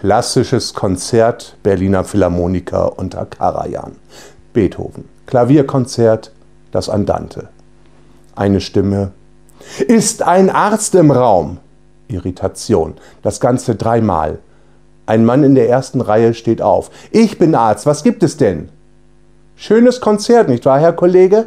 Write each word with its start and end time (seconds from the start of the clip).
Klassisches 0.00 0.74
Konzert 0.74 1.56
Berliner 1.62 2.04
Philharmoniker 2.04 2.98
unter 2.98 3.24
Karajan. 3.24 3.96
Beethoven. 4.52 5.08
Klavierkonzert, 5.24 6.32
das 6.70 6.90
Andante. 6.90 7.48
Eine 8.34 8.60
Stimme. 8.60 9.12
Ist 9.88 10.22
ein 10.22 10.50
Arzt 10.50 10.94
im 10.94 11.10
Raum? 11.10 11.58
Irritation. 12.08 12.94
Das 13.22 13.40
Ganze 13.40 13.74
dreimal. 13.74 14.38
Ein 15.06 15.24
Mann 15.24 15.44
in 15.44 15.54
der 15.54 15.70
ersten 15.70 16.02
Reihe 16.02 16.34
steht 16.34 16.60
auf. 16.60 16.90
Ich 17.10 17.38
bin 17.38 17.54
Arzt, 17.54 17.86
was 17.86 18.02
gibt 18.02 18.22
es 18.22 18.36
denn? 18.36 18.68
Schönes 19.56 20.02
Konzert, 20.02 20.50
nicht 20.50 20.66
wahr, 20.66 20.78
Herr 20.78 20.92
Kollege? 20.92 21.46